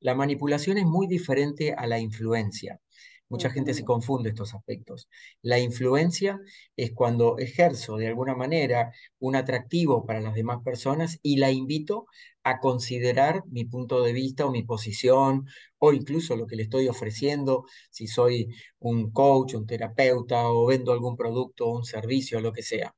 [0.00, 2.80] La manipulación es muy diferente a la influencia.
[3.30, 5.08] Mucha gente se confunde estos aspectos.
[5.42, 6.40] La influencia
[6.76, 12.06] es cuando ejerzo de alguna manera un atractivo para las demás personas y la invito
[12.42, 15.46] a considerar mi punto de vista o mi posición
[15.78, 20.92] o incluso lo que le estoy ofreciendo, si soy un coach, un terapeuta o vendo
[20.92, 22.94] algún producto o un servicio, lo que sea.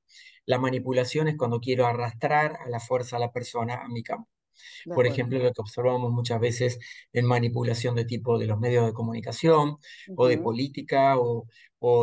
[0.46, 4.28] La manipulación es cuando quiero arrastrar a la fuerza a la persona a mi campo.
[4.84, 6.78] Por ejemplo, lo que observamos muchas veces
[7.12, 9.76] en manipulación de tipo de los medios de comunicación
[10.16, 11.46] o de política o,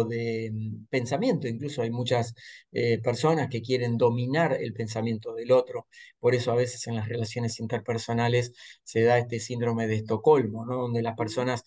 [0.05, 1.47] de mm, pensamiento.
[1.47, 2.33] Incluso hay muchas
[2.71, 5.87] eh, personas que quieren dominar el pensamiento del otro.
[6.19, 10.77] Por eso a veces en las relaciones interpersonales se da este síndrome de Estocolmo, ¿no?
[10.77, 11.63] donde las personas,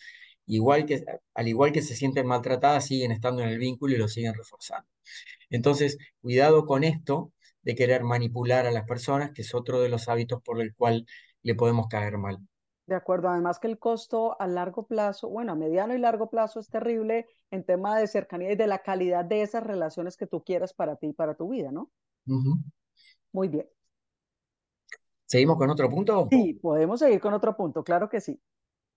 [0.47, 4.09] igual que, al igual que se sienten maltratadas, siguen estando en el vínculo y lo
[4.09, 4.89] siguen reforzando.
[5.51, 10.09] Entonces, cuidado con esto, de querer manipular a las personas, que es otro de los
[10.09, 11.07] hábitos por el cual
[11.43, 12.39] le podemos caer mal.
[12.87, 16.59] De acuerdo, además que el costo a largo plazo, bueno, a mediano y largo plazo
[16.59, 20.43] es terrible en tema de cercanía y de la calidad de esas relaciones que tú
[20.43, 21.91] quieras para ti y para tu vida, ¿no?
[23.33, 23.69] Muy bien.
[25.27, 26.27] ¿Seguimos con otro punto?
[26.31, 28.41] Sí, podemos seguir con otro punto, claro que sí.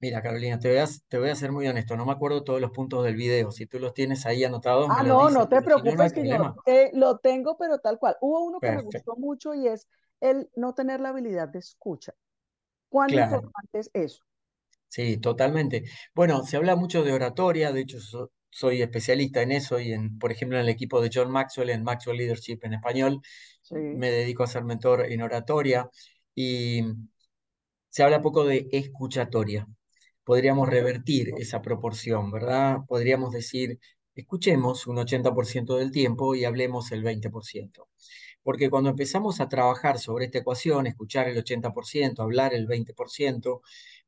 [0.04, 2.60] Mira, Carolina, te voy, a, te voy a ser muy honesto, no me acuerdo todos
[2.60, 3.52] los puntos del video.
[3.52, 6.54] Si tú los tienes ahí anotados, ah, no, no te preocupes, que yo
[6.92, 8.18] lo tengo, pero tal cual.
[8.20, 9.88] Hubo uno que me gustó mucho y es
[10.20, 12.13] el no tener la habilidad de escucha.
[12.89, 14.26] ¿Cuán importante es eso?
[14.89, 15.86] Sí, totalmente.
[16.13, 18.00] Bueno, se habla mucho de oratoria, de hecho
[18.50, 21.82] soy especialista en eso y en, por ejemplo, en el equipo de John Maxwell, en
[21.82, 23.22] Maxwell Leadership en español,
[23.72, 25.89] me dedico a ser mentor en oratoria
[26.36, 26.84] y
[27.88, 29.66] se habla poco de escuchatoria
[30.24, 32.80] podríamos revertir esa proporción, ¿verdad?
[32.88, 33.80] Podríamos decir,
[34.16, 37.88] escuchemos un 80% del tiempo y hablemos el 20%.
[38.44, 43.62] Porque cuando empezamos a trabajar sobre esta ecuación, escuchar el 80%, hablar el 20%,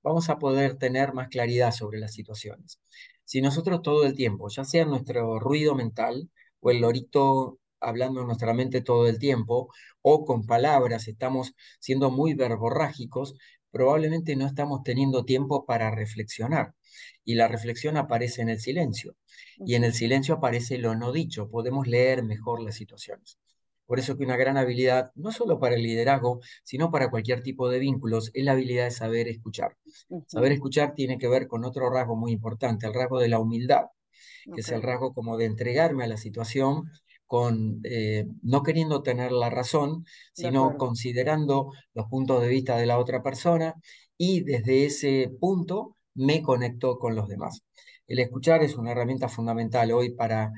[0.04, 2.80] vamos a poder tener más claridad sobre las situaciones.
[3.24, 8.28] Si nosotros todo el tiempo, ya sea nuestro ruido mental o el lorito hablando en
[8.28, 9.70] nuestra mente todo el tiempo,
[10.02, 13.36] o con palabras estamos siendo muy verborrágicos,
[13.76, 16.74] probablemente no estamos teniendo tiempo para reflexionar.
[17.26, 19.18] Y la reflexión aparece en el silencio.
[19.66, 21.50] Y en el silencio aparece lo no dicho.
[21.50, 23.38] Podemos leer mejor las situaciones.
[23.86, 27.68] Por eso que una gran habilidad, no solo para el liderazgo, sino para cualquier tipo
[27.68, 29.76] de vínculos, es la habilidad de saber escuchar.
[30.26, 33.88] Saber escuchar tiene que ver con otro rasgo muy importante, el rasgo de la humildad.
[34.54, 36.90] que es el rasgo como de entregarme a la situación
[37.28, 43.00] con eh, no queriendo tener la razón, sino considerando los puntos de vista de la
[43.00, 43.76] otra persona
[44.18, 47.64] y desde ese punto me conecto con los demás.
[48.08, 50.52] El escuchar es una herramienta fundamental hoy para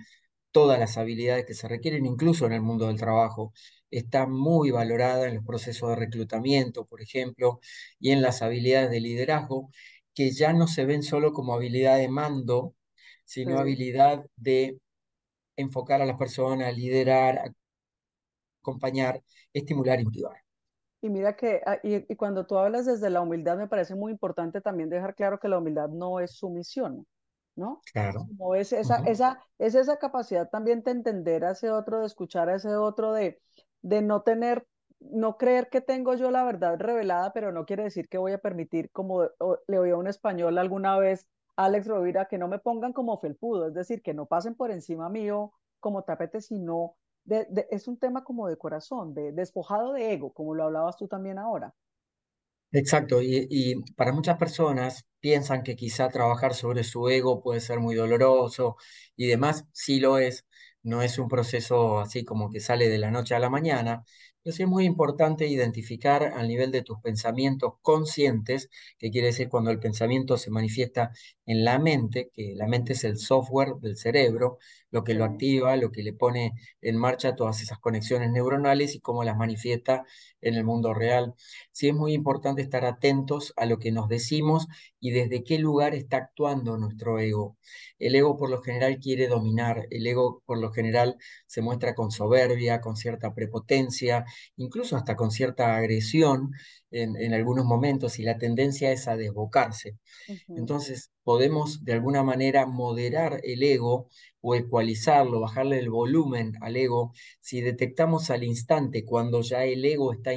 [0.52, 3.54] todas las habilidades que se requieren, incluso en el mundo del trabajo.
[3.92, 7.60] Está muy valorada en los procesos de reclutamiento, por ejemplo,
[8.00, 9.70] y en las habilidades de liderazgo,
[10.14, 12.76] que ya no se ven solo como habilidad de mando,
[13.26, 14.80] sino habilidad de
[15.58, 17.54] enfocar a las personas, liderar,
[18.62, 19.22] acompañar,
[19.54, 20.38] estimular y motivar.
[21.02, 24.62] Y mira que, ah, y, cuando tú hablas desde la humildad, me parece muy importante
[24.62, 27.06] también dejar claro que la humildad no es sumisión,
[27.56, 27.82] ¿no?
[27.94, 28.26] Claro.
[28.38, 32.50] No es esa, esa, es esa capacidad también de entender a ese otro, de escuchar
[32.50, 33.40] a ese otro, de,
[33.84, 34.66] de no tener,
[35.00, 38.40] no creer que tengo yo la verdad revelada, pero no quiere decir que voy a
[38.40, 39.30] permitir, como
[39.68, 43.68] le oí a un español alguna vez, Alex Rovira, que no me pongan como felpudo,
[43.68, 46.96] es decir, que no pasen por encima mío como tapete, sino
[47.70, 51.38] es un tema como de corazón, de despojado de ego, como lo hablabas tú también
[51.40, 51.74] ahora.
[52.72, 57.80] Exacto, y, y, para muchas personas piensan que quizá trabajar sobre su ego puede ser
[57.80, 58.76] muy doloroso
[59.16, 60.46] y demás, sí lo es,
[60.84, 64.04] no es un proceso así como que sale de la noche a la mañana,
[64.48, 69.72] entonces es muy importante identificar al nivel de tus pensamientos conscientes, que quiere decir cuando
[69.72, 71.12] el pensamiento se manifiesta
[71.46, 74.58] en la mente, que la mente es el software del cerebro,
[74.90, 79.02] lo que lo activa, lo que le pone en marcha todas esas conexiones neuronales y
[79.02, 80.06] cómo las manifiesta
[80.40, 81.36] en el mundo real.
[81.78, 84.66] Sí es muy importante estar atentos a lo que nos decimos
[85.00, 87.56] y desde qué lugar está actuando nuestro ego.
[88.00, 92.10] El ego por lo general quiere dominar, el ego por lo general se muestra con
[92.10, 96.50] soberbia, con cierta prepotencia, incluso hasta con cierta agresión
[96.90, 100.00] en, algunos momentos y la tendencia es a desbocarse.
[100.48, 104.08] Entonces podemos de alguna manera moderar el ego
[104.40, 107.12] o ecualizarlo, bajarle el volumen al ego,
[107.42, 110.32] si detectamos al instante cuando ya el ego está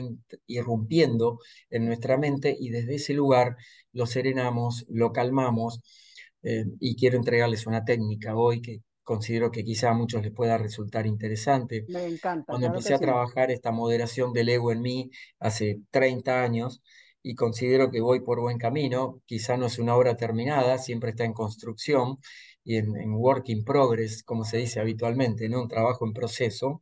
[0.48, 1.38] irrumpiendo
[1.70, 3.56] en nuestra mente y desde ese lugar
[3.92, 5.80] lo serenamos, lo calmamos.
[6.42, 10.58] Eh, y quiero entregarles una técnica hoy que considero que quizá a muchos les pueda
[10.58, 11.84] resultar interesante.
[11.86, 12.46] Me encanta.
[12.48, 16.82] Cuando empecé a trabajar esta moderación del ego en mí hace 30 años
[17.22, 21.24] y considero que voy por buen camino, quizá no es una obra terminada, siempre está
[21.24, 22.18] en construcción
[22.64, 25.62] y en, work in progress, como se dice habitualmente, ¿no?
[25.62, 26.80] un trabajo en proceso.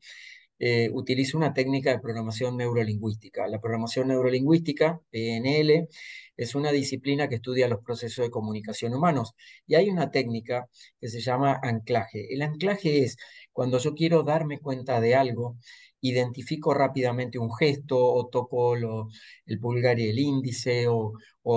[0.60, 3.46] Eh, utilizo una técnica de programación neurolingüística.
[3.46, 5.88] La programación neurolingüística, PNL,
[6.36, 9.34] es una disciplina que estudia los procesos de comunicación humanos.
[9.66, 10.68] Y hay una técnica
[11.00, 12.32] que se llama anclaje.
[12.34, 13.16] El anclaje es
[13.52, 15.56] cuando yo quiero darme cuenta de algo,
[16.00, 21.12] identifico rápidamente un gesto o toco el pulgar y el índice o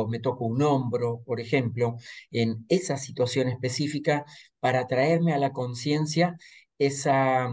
[0.07, 1.97] me toco un hombro, por ejemplo,
[2.31, 4.25] en esa situación específica
[4.59, 6.37] para traerme a la conciencia
[6.77, 7.51] esa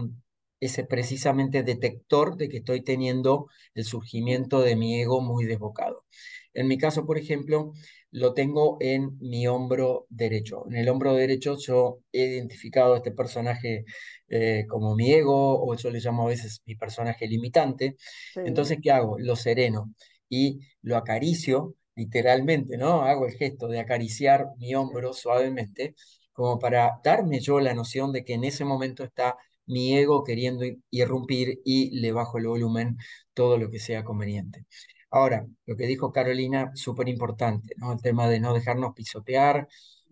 [0.59, 6.05] ese precisamente detector de que estoy teniendo el surgimiento de mi ego muy desbocado.
[6.53, 7.73] En mi caso, por ejemplo,
[8.11, 10.65] lo tengo en mi hombro derecho.
[10.67, 13.85] En el hombro derecho yo he identificado a este personaje
[14.27, 17.95] eh, como mi ego, o yo le llamo a veces mi personaje limitante.
[18.35, 19.17] Entonces, ¿qué hago?
[19.19, 19.93] Lo sereno
[20.27, 23.03] y lo acaricio, literalmente, ¿no?
[23.03, 25.95] Hago el gesto de acariciar mi hombro suavemente,
[26.33, 29.37] como para darme yo la noción de que en ese momento está
[29.69, 32.97] mi ego queriendo irrumpir y le bajo el volumen
[33.33, 34.65] todo lo que sea conveniente.
[35.11, 37.93] Ahora, lo que dijo Carolina, súper importante, ¿no?
[37.93, 39.67] El tema de no dejarnos pisotear,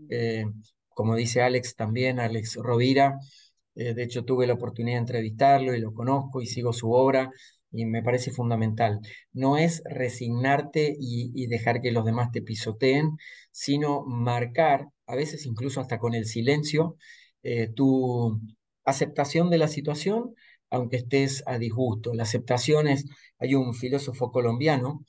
[0.10, 0.46] eh,
[0.90, 3.20] como dice Alex también, Alex Rovira,
[3.76, 7.32] eh, de hecho tuve la oportunidad de entrevistarlo y lo conozco y sigo su obra
[7.72, 9.00] y me parece fundamental.
[9.34, 13.18] No es resignarte y, dejar que los demás te pisoteen,
[13.52, 16.98] sino marcar, a veces incluso hasta con el silencio,
[17.44, 18.42] eh, tu,
[18.88, 20.36] aceptación de la situación,
[20.70, 22.14] aunque estés a disgusto.
[22.14, 23.06] La aceptación es,
[23.40, 25.06] hay un filósofo colombiano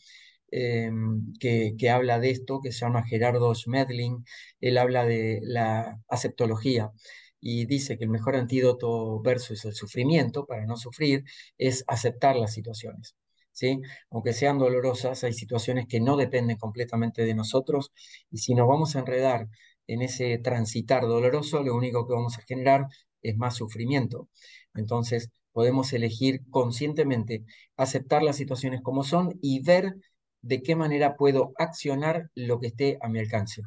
[0.51, 4.25] em, que, que, habla de esto, que se llama Gerardo Schmedling,
[4.61, 6.93] él habla de la aceptología
[7.41, 11.25] y dice que el mejor antídoto versus el sufrimiento, para no sufrir,
[11.59, 13.17] es aceptar las situaciones.
[13.53, 13.81] ¿Sí?
[14.11, 17.93] Aunque sean dolorosas, hay situaciones que no dependen completamente de nosotros
[18.31, 19.49] y si nos vamos a enredar
[19.89, 22.87] en ese transitar doloroso, lo único que vamos a generar
[23.23, 24.29] es más sufrimiento.
[24.75, 27.45] Entonces, podemos elegir conscientemente
[27.77, 29.97] aceptar las situaciones como son y ver
[30.43, 33.63] de qué manera puedo accionar lo que esté a mi alcance.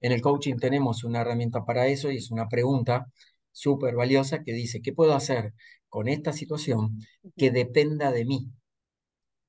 [0.00, 3.06] En el coaching tenemos una herramienta para eso y es una pregunta
[3.52, 5.54] súper valiosa que dice, ¿qué puedo hacer
[5.88, 7.00] con esta situación
[7.36, 8.50] que dependa de mí?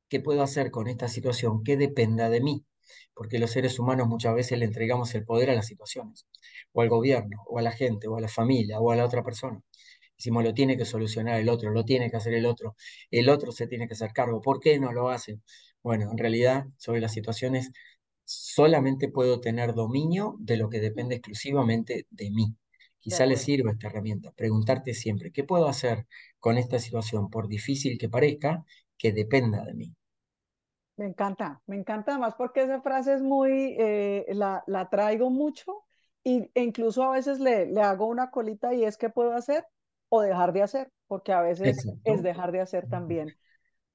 [0.10, 2.65] ¿Qué puedo hacer con esta situación que dependa de mí?
[3.13, 6.28] Porque los seres humanos muchas veces le entregamos el poder a las situaciones,
[6.73, 9.23] o al gobierno, o a la gente, o a la familia, o a la otra
[9.23, 9.62] persona.
[10.17, 12.76] Decimos, lo tiene que solucionar el otro, lo tiene que hacer el otro,
[13.12, 14.41] el otro se tiene que hacer cargo.
[14.41, 15.43] ¿Por qué no lo hacen?
[15.84, 17.71] Bueno, en realidad, sobre las situaciones,
[18.26, 22.56] solamente puedo tener dominio de lo que depende exclusivamente de mí.
[23.00, 26.08] Quizá le sirva esta herramienta, preguntarte siempre, ¿qué puedo hacer
[26.39, 28.65] con esta situación, por difícil que parezca,
[28.97, 29.97] que dependa de mí?
[30.98, 35.84] Me encanta, me encanta además porque esa frase es muy, eh, la, la, traigo mucho
[36.24, 39.66] y, e incluso a veces le, le hago una colita y es qué puedo hacer
[40.10, 43.36] o dejar de hacer, porque a veces es dejar de hacer también.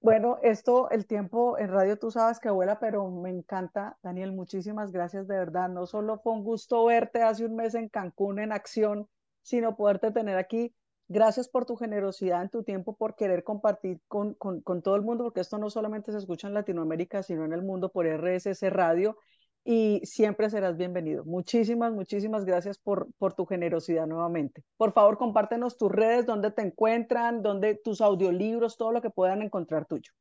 [0.00, 4.90] Bueno, esto, el tiempo en radio tú sabes que vuela, pero me encanta, Daniel, muchísimas
[4.90, 5.68] gracias de verdad.
[5.68, 9.08] No solo fue un gusto verte hace un mes en Cancún en acción,
[9.42, 10.74] sino poderte tener aquí.
[11.08, 15.24] Gracias por tu generosidad en tu tiempo, por querer compartir con, con, todo el mundo,
[15.24, 19.16] porque esto no solamente se escucha en Latinoamérica, sino en el mundo por RSS Radio
[19.64, 21.24] y siempre serás bienvenido.
[21.24, 24.64] Muchísimas, muchísimas gracias por, por tu generosidad nuevamente.
[24.76, 29.42] Por favor, compártenos tus redes, dónde te encuentran, dónde tus audiolibros, todo lo que puedan
[29.42, 30.12] encontrar tuyo.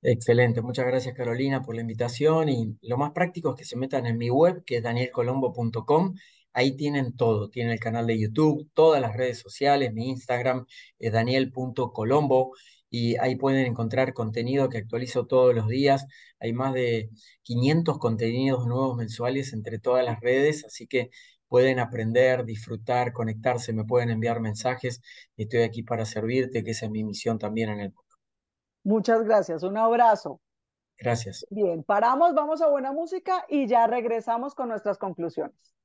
[0.00, 4.06] Excelente, muchas gracias Carolina por la invitación y lo más práctico es que se metan
[4.06, 6.14] en mi web que es danielcolombo.com.
[6.52, 10.66] Ahí tienen todo, tienen el canal de YouTube, todas las redes sociales, mi Instagram
[10.98, 12.52] es daniel.colombo
[12.90, 16.06] y ahí pueden encontrar contenido que actualizo todos los días.
[16.40, 17.10] Hay más de
[17.42, 21.10] 500 contenidos nuevos mensuales entre todas las redes, así que
[21.48, 25.00] pueden aprender, disfrutar, conectarse, me pueden enviar mensajes.
[25.36, 28.04] Estoy aquí para servirte, que esa es mi misión también en el mundo.
[28.84, 30.40] Muchas gracias, un abrazo.
[30.98, 31.46] Gracias.
[31.50, 35.77] Bien, paramos, vamos a buena música y ya regresamos con nuestras conclusiones.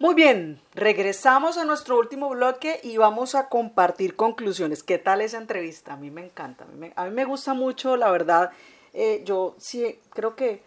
[0.00, 4.82] Muy bien, regresamos a nuestro último bloque y vamos a compartir conclusiones.
[4.82, 5.92] ¿Qué tal esa entrevista?
[5.92, 6.64] A mí me encanta,
[6.96, 8.50] a mí me, gusta mucho, la verdad.
[8.92, 10.62] Eh, yo sí creo que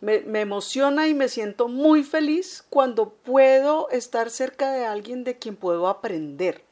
[0.00, 5.54] me, emociona y me siento muy feliz cuando puedo estar cerca de alguien de quien
[5.54, 6.62] puedo aprender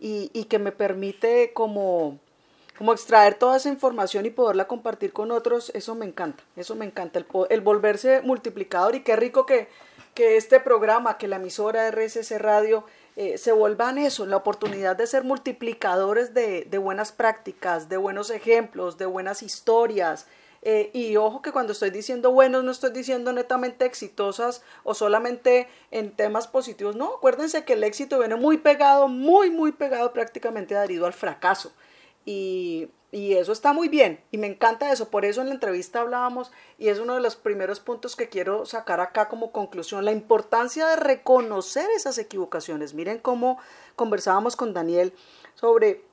[0.00, 2.18] y, que me permite como,
[2.78, 5.70] como extraer toda esa información y poderla compartir con otros.
[5.74, 9.68] Eso me encanta, eso me encanta, el, el volverse multiplicador y qué rico que
[10.16, 12.84] que este programa, que la emisora RSS Radio
[13.16, 18.96] eh, se vuelvan eso, la oportunidad de ser multiplicadores de, buenas prácticas, de buenos ejemplos,
[18.96, 20.26] de buenas historias.
[20.62, 25.68] Eh, y ojo que cuando estoy diciendo buenos no estoy diciendo netamente exitosas o solamente
[25.90, 30.74] en temas positivos, no, acuérdense que el éxito viene muy pegado, muy, muy pegado prácticamente
[30.74, 31.72] adherido al fracaso.
[32.26, 35.08] Y, y eso está muy bien y me encanta eso.
[35.08, 38.66] Por eso en la entrevista hablábamos y es uno de los primeros puntos que quiero
[38.66, 42.92] sacar acá como conclusión, la importancia de reconocer esas equivocaciones.
[42.92, 43.58] Miren cómo
[43.94, 45.14] conversábamos con Daniel
[45.54, 46.04] sobre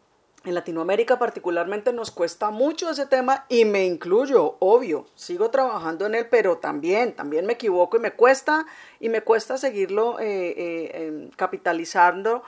[0.45, 6.15] en Latinoamérica particularmente nos cuesta mucho ese tema y me incluyo, obvio, sigo trabajando en
[6.15, 8.65] él, pero también, también me equivoco y me cuesta
[8.99, 12.43] y me cuesta seguirlo eh, eh, capitalizando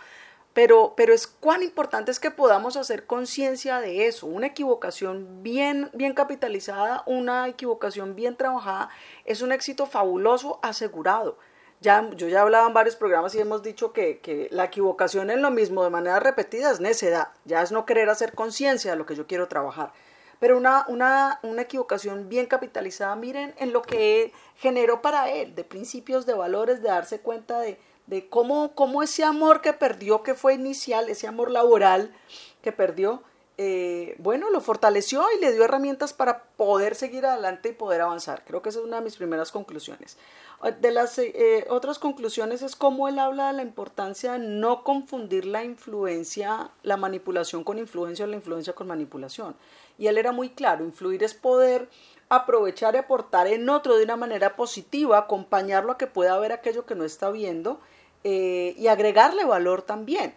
[0.55, 4.25] pero, pero es cuán importante es que podamos hacer conciencia de eso.
[4.25, 8.87] Una equivocación bien, bien capitalizada, una equivocación bien trabajada,
[9.25, 11.37] es un éxito fabuloso asegurado.
[11.81, 15.41] Ya, yo ya hablaba en varios programas y hemos dicho que, que la equivocación en
[15.41, 19.05] lo mismo de manera repetida es necedad, ya es no querer hacer conciencia de lo
[19.05, 19.91] que yo quiero trabajar.
[20.39, 25.65] Pero una, una, una equivocación bien capitalizada, miren en lo que generó para él, de
[25.65, 30.35] principios, de valores, de darse cuenta de, de cómo, cómo ese amor que perdió, que
[30.35, 32.13] fue inicial, ese amor laboral
[32.61, 33.23] que perdió,
[33.57, 38.43] eh, bueno, lo fortaleció y le dio herramientas para poder seguir adelante y poder avanzar.
[38.45, 40.17] Creo que esa es una de mis primeras conclusiones.
[40.81, 45.45] De las eh, otras conclusiones es cómo él habla de la importancia de no confundir
[45.45, 49.55] la influencia, la manipulación con influencia o la influencia con manipulación.
[49.97, 51.87] Y él era muy claro, influir es poder
[52.29, 56.85] aprovechar y aportar en otro de una manera positiva, acompañarlo a que pueda ver aquello
[56.85, 57.79] que no está viendo
[58.27, 60.33] eh, y agregarle valor también.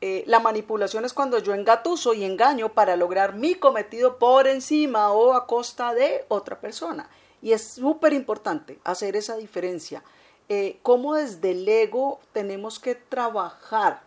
[0.00, 5.12] Eh, la manipulación es cuando yo engatuso y engaño para lograr mi cometido por encima
[5.12, 7.08] o a costa de otra persona.
[7.40, 10.02] Y es súper importante hacer esa diferencia.
[10.48, 14.02] Eh, cómo desde el ego tenemos que trabajar.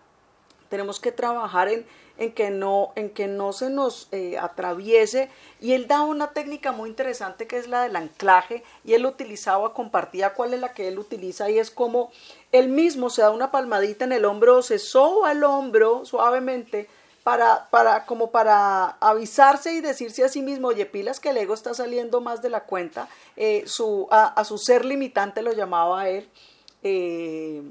[0.68, 1.86] Tenemos que trabajar en,
[2.18, 5.30] en que no, en que no se nos eh, atraviese.
[5.62, 9.74] Y él da una técnica muy interesante que es la del anclaje y él utilizaba,
[9.74, 12.12] compartía cuál es la que él utiliza y es como
[12.52, 16.88] él mismo se da una palmadita en el hombro, se soba el hombro suavemente
[17.26, 21.56] para, para, como para avisarse y decirse a sí mismo, oye, pilas que el ego
[21.56, 26.30] está saliendo más de la cuenta, eh, su, a, su ser limitante lo llamaba él,
[26.84, 27.64] eh,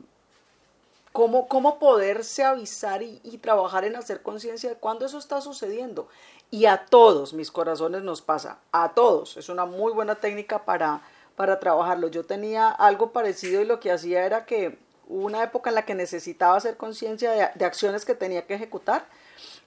[1.14, 6.08] cómo, cómo poderse avisar y, trabajar en hacer conciencia de cuándo eso está sucediendo.
[6.50, 9.36] Y a todos mis corazones nos pasa, a todos.
[9.36, 11.02] Es una muy buena técnica para,
[11.36, 12.08] para trabajarlo.
[12.08, 15.84] Yo tenía algo parecido y lo que hacía era que hubo una época en la
[15.84, 19.06] que necesitaba hacer conciencia de, acciones que tenía que ejecutar.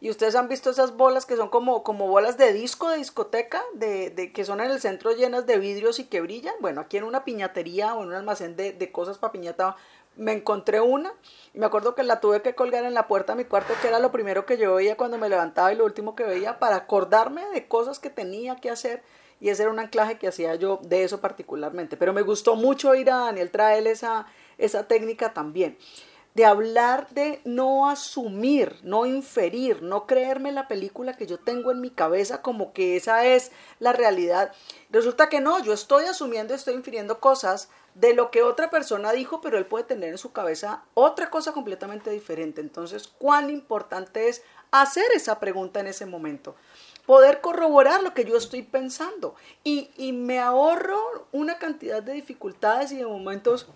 [0.01, 3.63] Y ustedes han visto esas bolas que son como, como bolas de disco, de discoteca,
[3.73, 6.55] de, de, que son en el centro llenas de vidrios y que brillan.
[6.59, 9.77] Bueno, aquí en una piñatería o en un almacén de, de cosas para piñata
[10.18, 11.13] me encontré una
[11.53, 13.88] y me acuerdo que la tuve que colgar en la puerta de mi cuarto, que
[13.88, 16.76] era lo primero que yo veía cuando me levantaba y lo último que veía para
[16.76, 19.03] acordarme de cosas que tenía que hacer
[19.39, 21.95] y ese era un anclaje que hacía yo de eso particularmente.
[21.95, 24.26] Pero me gustó mucho ir a Daniel traer esa,
[24.57, 25.78] esa técnica también
[26.38, 31.81] de hablar de no asumir, no inferir, no creerme la película que yo tengo en
[31.81, 34.51] mi cabeza como que esa es la realidad.
[34.91, 39.41] Resulta que no, yo estoy asumiendo, estoy infiriendo cosas de lo que otra persona dijo,
[39.41, 42.61] pero él puede tener en su cabeza otra cosa completamente diferente.
[42.61, 46.53] Entonces, ¿cuán importante es hacer esa pregunta en ese momento?
[47.07, 49.33] Poder corroborar lo que yo estoy pensando.
[49.63, 50.99] Y, y me ahorro
[51.31, 53.67] una cantidad de dificultades y de momentos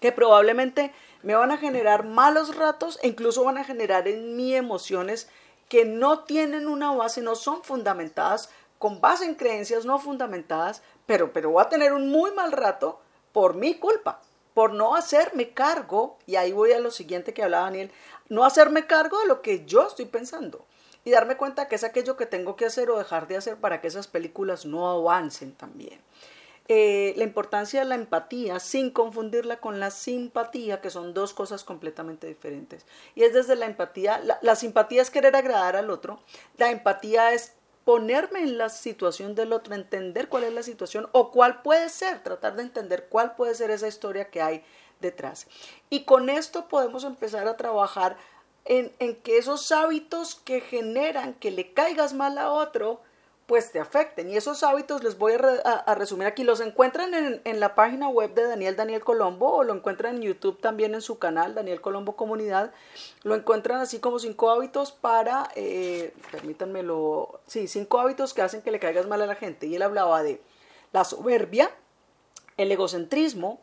[0.00, 0.92] que probablemente
[1.22, 5.28] me van a generar malos ratos e incluso van a generar en mí emociones
[5.68, 11.32] que no tienen una base, no son fundamentadas, con base en creencias no fundamentadas, pero,
[11.32, 13.00] pero voy a tener un muy mal rato
[13.32, 14.20] por mi culpa,
[14.54, 17.90] por no hacerme cargo, y ahí voy a lo siguiente que hablaba Daniel,
[18.28, 20.64] no hacerme cargo de lo que yo estoy pensando
[21.04, 23.80] y darme cuenta que es aquello que tengo que hacer o dejar de hacer para
[23.80, 26.00] que esas películas no avancen también.
[26.68, 31.62] Eh, la importancia de la empatía sin confundirla con la simpatía, que son dos cosas
[31.62, 32.86] completamente diferentes.
[33.14, 36.18] Y es desde la empatía, la, simpatía es querer agradar al otro,
[36.56, 37.52] la empatía es
[37.84, 42.24] ponerme en la situación del otro, entender cuál es la situación o cuál puede ser,
[42.24, 44.64] tratar de entender cuál puede ser esa historia que hay
[45.00, 45.46] detrás.
[45.88, 48.16] Y con esto podemos empezar a trabajar
[48.64, 48.90] en
[49.22, 53.00] que esos hábitos que generan que le caigas mal a otro,
[53.46, 54.28] pues te afecten.
[54.28, 56.42] Y esos hábitos les voy a, resumir aquí.
[56.42, 60.60] Los encuentran en, la página web de Daniel Daniel Colombo o lo encuentran en YouTube
[60.60, 62.72] también en su canal, Daniel Colombo Comunidad.
[63.22, 68.72] Lo encuentran así como cinco hábitos para, eh, permítanmelo, sí, cinco hábitos que hacen que
[68.72, 69.66] le caigas mal a la gente.
[69.66, 70.42] Y él hablaba de
[70.92, 71.70] la soberbia,
[72.56, 73.60] el egocentrismo,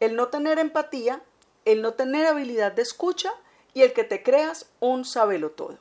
[0.00, 1.22] el no tener empatía,
[1.64, 3.32] el no tener habilidad de escucha
[3.72, 5.78] y el que te creas un sabelo todo.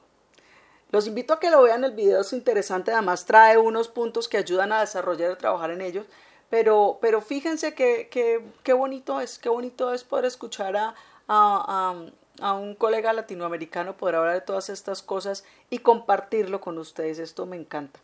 [0.92, 4.38] Los invito a que lo vean, el video es interesante, además trae unos puntos que
[4.38, 6.06] ayudan a desarrollar y trabajar en ellos,
[6.50, 10.94] pero, pero fíjense qué que, bonito es, qué bonito es poder escuchar a,
[11.30, 11.96] a,
[12.42, 17.46] a un colega latinoamericano, poder hablar de todas estas cosas y compartirlo con ustedes, esto
[17.46, 18.02] me encanta.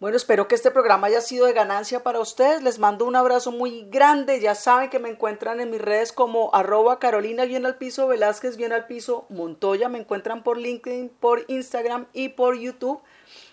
[0.00, 2.62] Bueno, espero que este programa haya sido de ganancia para ustedes.
[2.62, 4.40] Les mando un abrazo muy grande.
[4.40, 8.56] Ya saben que me encuentran en mis redes como arroba Carolina bien al piso, Velázquez
[8.56, 9.88] bien al piso, Montoya.
[9.88, 13.00] Me encuentran por LinkedIn, por Instagram y por YouTube.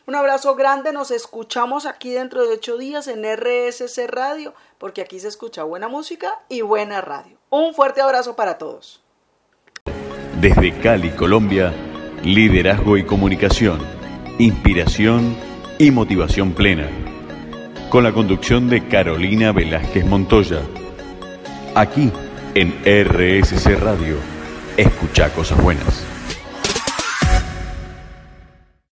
[0.07, 0.91] Un abrazo grande.
[0.91, 5.89] Nos escuchamos aquí dentro de ocho días en RSC Radio, porque aquí se escucha buena
[5.89, 7.37] música y buena radio.
[7.51, 9.03] Un fuerte abrazo para todos.
[10.41, 11.71] Desde Cali, Colombia,
[12.23, 13.79] liderazgo y comunicación,
[14.39, 15.50] inspiración
[15.81, 16.87] y motivación plena,
[17.89, 20.61] con la conducción de Carolina Velázquez Montoya.
[21.73, 22.11] Aquí
[22.53, 24.17] en RSC Radio,
[24.77, 26.10] escucha cosas buenas.